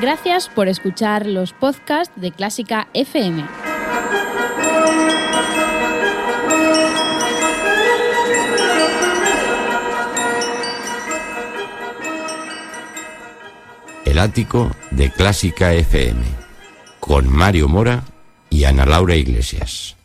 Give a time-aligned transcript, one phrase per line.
[0.00, 3.44] Gracias por escuchar los podcasts de Clásica FM.
[14.06, 16.22] El ático de Clásica FM
[16.98, 18.02] con Mario Mora
[18.48, 19.96] y Ana Laura Iglesias.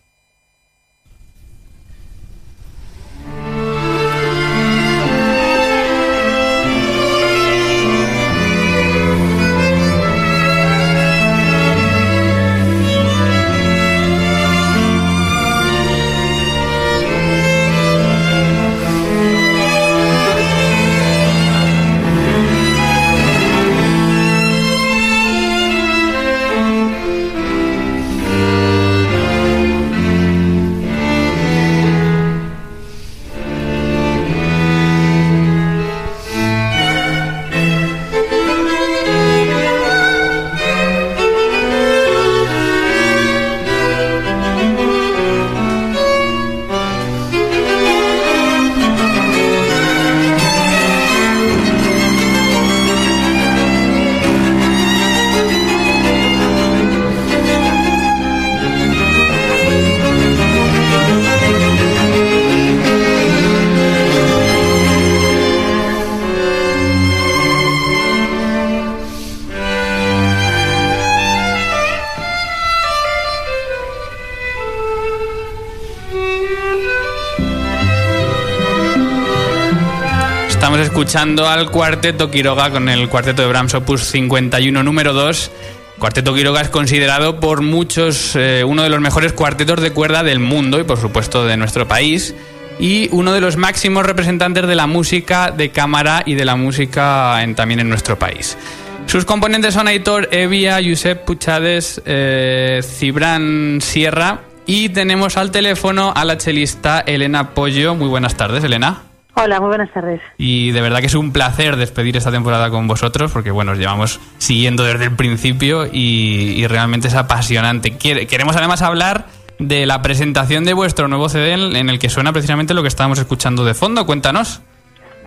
[80.67, 85.51] Estamos escuchando al Cuarteto Quiroga con el Cuarteto de Brahms Opus 51 número 2.
[85.97, 90.39] Cuarteto Quiroga es considerado por muchos eh, uno de los mejores cuartetos de cuerda del
[90.39, 92.35] mundo y por supuesto de nuestro país
[92.81, 97.41] y uno de los máximos representantes de la música de cámara y de la música
[97.55, 98.57] también en nuestro país.
[99.05, 106.25] Sus componentes son Aitor Evia, Josep Puchades, eh, Cibran Sierra y tenemos al teléfono a
[106.25, 107.95] la chelista Elena Pollo.
[107.95, 109.06] Muy buenas tardes, Elena.
[109.39, 110.19] Hola, muy buenas tardes.
[110.37, 113.77] Y de verdad que es un placer despedir esta temporada con vosotros, porque bueno, os
[113.77, 117.97] llevamos siguiendo desde el principio y, y realmente es apasionante.
[117.97, 119.25] Queremos además hablar
[119.59, 122.87] de la presentación de vuestro nuevo CD en, en el que suena precisamente lo que
[122.87, 124.07] estábamos escuchando de fondo.
[124.07, 124.61] Cuéntanos.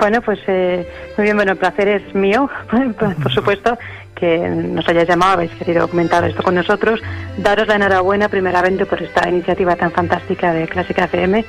[0.00, 2.50] Bueno, pues eh, muy bien, bueno, el placer es mío,
[3.22, 3.78] por supuesto,
[4.14, 7.00] que nos hayáis llamado, habéis querido comentar esto con nosotros.
[7.36, 11.44] Daros la enhorabuena primeramente por esta iniciativa tan fantástica de Clásica FM,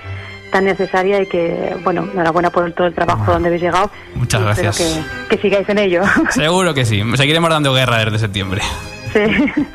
[0.51, 3.89] tan necesaria y que, bueno, enhorabuena por todo el trabajo donde habéis llegado.
[4.16, 5.06] Muchas Y espero gracias.
[5.29, 6.03] Que, que sigáis en ello.
[6.29, 7.01] Seguro que sí.
[7.16, 8.61] Seguiremos dando guerra desde septiembre.
[9.13, 9.19] sí.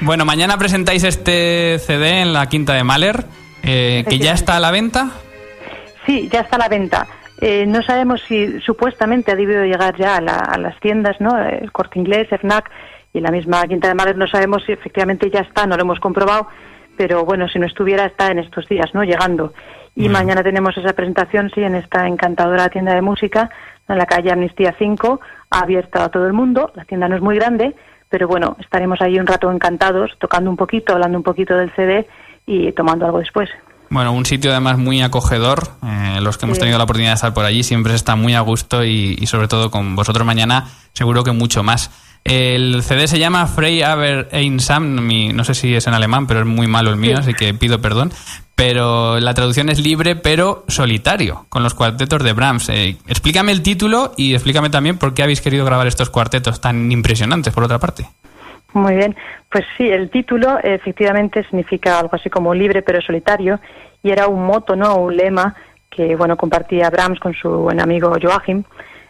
[0.00, 3.24] Bueno, mañana presentáis este CD en la Quinta de Mahler,
[3.62, 5.10] eh, que ya está a la venta.
[6.04, 7.06] Sí, ya está a la venta.
[7.40, 11.38] Eh, no sabemos si supuestamente ha debido llegar ya a, la- a las tiendas, ¿no?
[11.38, 12.70] El Corte Inglés, FNAC
[13.12, 14.16] y la misma Quinta de Madrid.
[14.16, 16.48] No sabemos si efectivamente ya está, no lo hemos comprobado,
[16.96, 19.04] pero bueno, si no estuviera está en estos días, ¿no?
[19.04, 19.52] Llegando.
[19.96, 23.48] Y mañana tenemos esa presentación, sí, en esta encantadora tienda de música,
[23.88, 26.72] en la calle Amnistía 5, abierta a todo el mundo.
[26.74, 27.76] La tienda no es muy grande,
[28.08, 32.08] pero bueno, estaremos ahí un rato encantados, tocando un poquito, hablando un poquito del CD
[32.46, 33.48] y tomando algo después.
[33.90, 35.60] Bueno, un sitio además muy acogedor.
[35.84, 38.34] eh, los que hemos tenido la oportunidad de estar por allí siempre se está muy
[38.34, 41.90] a gusto y, y sobre todo con vosotros mañana seguro que mucho más.
[42.24, 46.46] El CD se llama Frey Aber Einsam, no sé si es en alemán, pero es
[46.46, 47.20] muy malo el mío, Sí.
[47.22, 48.12] así que pido perdón.
[48.54, 52.68] Pero la traducción es libre pero solitario, con los cuartetos de Brahms.
[52.70, 56.90] Eh, explícame el título y explícame también por qué habéis querido grabar estos cuartetos tan
[56.92, 58.06] impresionantes, por otra parte.
[58.72, 59.14] Muy bien,
[59.50, 63.60] pues sí, el título efectivamente significa algo así como libre pero solitario
[64.02, 64.96] y era un moto, ¿no?
[64.96, 65.54] Un lema
[65.90, 68.64] que, bueno, compartía Brahms con su buen amigo Joachim.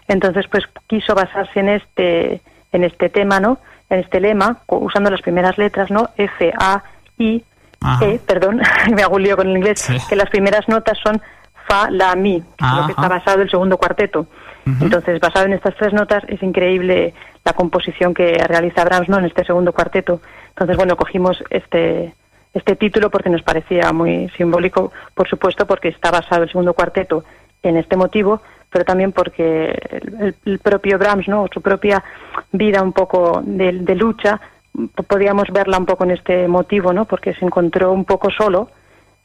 [0.08, 2.42] Entonces, pues quiso basarse en este,
[2.74, 3.58] en este tema, ¿no?
[3.88, 6.10] En este lema, usando las primeras letras, ¿no?
[6.16, 6.82] F, A,
[7.18, 7.44] I,
[7.80, 8.04] Ajá.
[8.06, 8.60] E, perdón,
[8.94, 9.96] me hago un lío con el inglés, Sí.
[10.08, 11.20] que las primeras notas son
[11.66, 14.26] Fa, La, Mi, que es lo que está basado el segundo cuarteto.
[14.80, 17.12] Entonces, basado en estas tres notas, es increíble
[17.44, 19.18] la composición que realiza Brahms ¿no?
[19.18, 20.20] en este segundo cuarteto.
[20.48, 22.14] Entonces, bueno, cogimos este,
[22.54, 27.24] este título porque nos parecía muy simbólico, por supuesto, porque está basado el segundo cuarteto
[27.68, 28.40] en este motivo,
[28.70, 29.70] pero también porque
[30.44, 31.46] el, propio Brahms, ¿no?
[31.52, 32.02] su propia
[32.52, 34.40] vida un poco de, de lucha,
[35.06, 37.04] podíamos verla un poco en este motivo, ¿no?
[37.04, 38.68] porque se encontró un poco solo,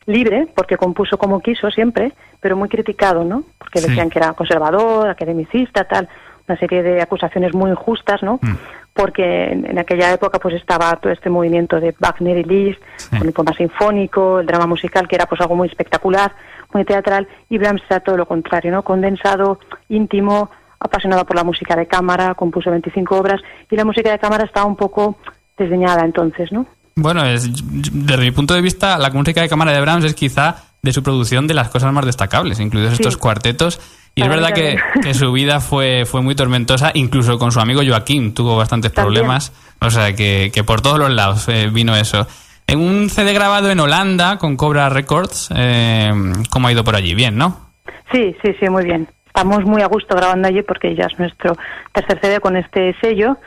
[0.06, 3.44] libre, porque compuso como quiso siempre, pero muy criticado, ¿no?
[3.58, 3.88] Porque Sí.
[3.90, 6.08] decían que era conservador, academicista, tal,
[6.48, 8.40] una serie de acusaciones muy injustas, ¿no?
[8.42, 8.56] Mm.
[8.94, 13.18] Porque en, en aquella época pues estaba todo este movimiento de Wagner y Liszt, Sí.
[13.20, 16.32] con el poema sinfónico, el drama musical, que era pues algo muy espectacular,
[16.74, 18.84] muy teatral, y Brahms era todo lo contrario, ¿no?
[18.84, 20.50] Condensado, íntimo,
[20.80, 24.66] apasionado por la música de cámara, compuso 25 obras y la música de cámara estaba
[24.66, 25.18] un poco
[25.58, 26.66] desdeñada entonces, ¿no?
[26.96, 27.50] Bueno, es,
[27.94, 31.04] desde mi punto de vista, la música de cámara de Brahms es quizá de su
[31.04, 33.80] producción de las cosas más destacables, incluidos estos cuartetos.
[34.16, 38.34] Y es verdad que, su vida fue, fue muy tormentosa, incluso con su amigo Joaquín
[38.34, 42.28] tuvo bastantes problemas, o sea que, que por todos los lados eh, vino eso.
[42.70, 46.12] En un CD grabado en Holanda con Cobra Records, eh,
[46.52, 47.16] ¿cómo ha ido por allí?
[47.16, 47.72] Bien, ¿no?
[48.12, 49.08] Sí, sí, sí, muy bien.
[49.26, 51.58] Estamos muy a gusto grabando allí porque ya es nuestro
[51.92, 53.38] tercer CD con este sello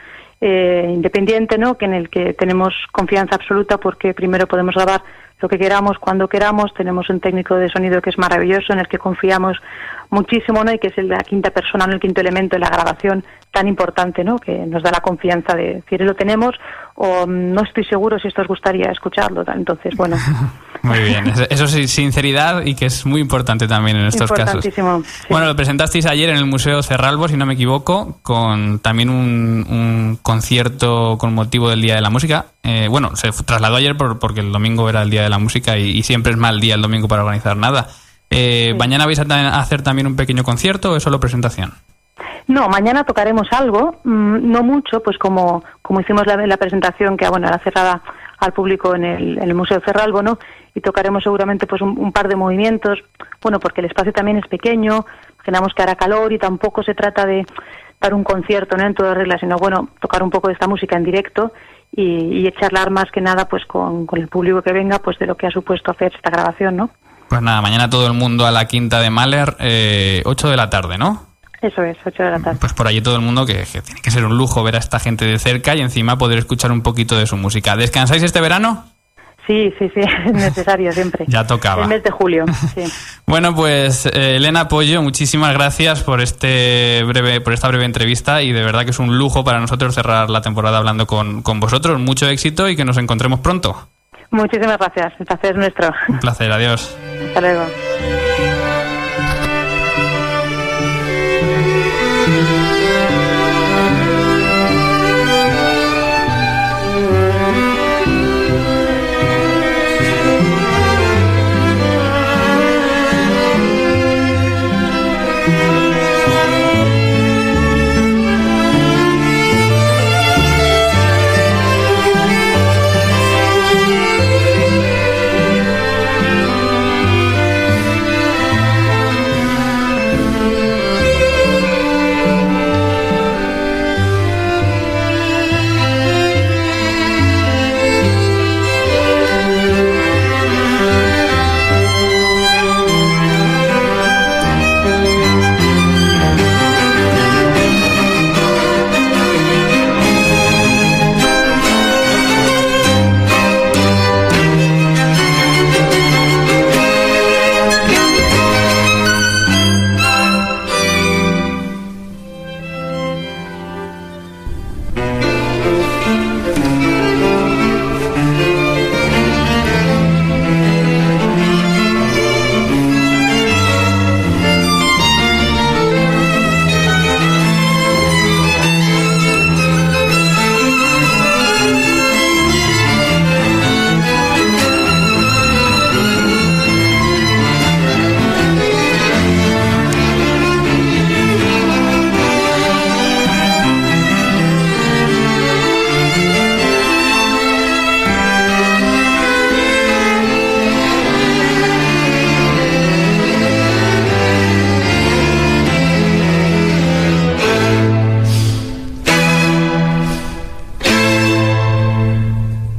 [0.41, 1.77] eh, independiente, ¿no?
[1.77, 5.01] Que en el que tenemos confianza absoluta porque primero podemos grabar
[5.43, 6.73] lo que queramos, cuando queramos.
[6.73, 9.57] Tenemos un técnico de sonido que es maravilloso, en el que confiamos
[10.09, 10.71] muchísimo, ¿no?
[10.71, 11.93] Y que es la quinta persona, ¿no?
[11.93, 14.37] el quinto elemento de la grabación tan importante, ¿no?
[14.37, 16.55] Que nos da la confianza de decir, lo tenemos
[16.95, 19.43] o no estoy seguro si esto os gustaría escucharlo.
[19.53, 20.15] Entonces, bueno.
[20.83, 24.67] muy bien, eso sí, sinceridad y que es muy importante también en estos casos.
[25.29, 30.19] Bueno, lo presentasteis ayer en el Museo Cerralbo, si no me equivoco, con también un,
[30.21, 32.47] concierto con motivo del Día de la Música.
[32.63, 36.03] Eh, bueno, se trasladó ayer porque el domingo era el Día de la Música y,
[36.03, 37.87] siempre es mal día el domingo para organizar nada.
[38.29, 41.71] Eh, ¿Mañana vais a hacer también un pequeño concierto o es solo presentación?
[42.47, 47.29] No, mañana tocaremos algo, mm, no mucho, pues como, como hicimos la, la presentación que
[47.29, 48.01] bueno, era cerrada
[48.39, 50.39] al público en el, en el Museo Cerralbo, ¿no?
[50.75, 52.99] Y tocaremos seguramente pues un, par de movimientos,
[53.41, 57.25] bueno, porque el espacio también es pequeño, imaginamos que hará calor y tampoco se trata
[57.25, 57.45] de
[58.01, 58.85] dar un concierto, ¿no?
[58.85, 61.53] En toda regla, sino bueno, tocar un poco de esta música en directo
[61.91, 65.27] y, y charlar más que nada pues con, con el público que venga pues de
[65.27, 66.89] lo que ha supuesto hacer esta grabación, ¿no?
[67.29, 70.69] Pues nada, mañana todo el mundo a la Quinta de Mahler, eh, 8 de la
[70.69, 71.32] tarde, ¿no?
[71.63, 72.57] Eso es, 8 de la tarde.
[72.59, 74.99] Pues por allí todo el mundo que, tiene que ser un lujo ver a esta
[74.99, 77.77] gente de cerca y encima poder escuchar un poquito de su música.
[77.77, 78.83] ¿Descansáis este verano?
[79.47, 81.23] Sí, sí, sí, es necesario siempre.
[81.29, 81.83] ya tocaba.
[81.83, 82.43] El mes de julio,
[82.75, 82.83] sí.
[83.25, 88.51] bueno, pues eh, Elena Pollo, muchísimas gracias por este breve, por esta breve entrevista y
[88.51, 91.97] de verdad que es un lujo para nosotros cerrar la temporada hablando con, con vosotros.
[91.97, 93.87] Mucho éxito y que nos encontremos pronto.
[94.31, 95.91] Muchísimas gracias, el placer es nuestro.
[96.09, 96.93] Un placer, adiós.
[97.27, 97.65] Hasta luego.